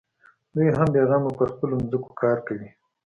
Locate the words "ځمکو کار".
1.89-2.37